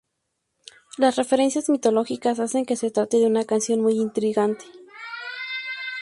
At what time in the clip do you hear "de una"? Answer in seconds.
3.17-3.45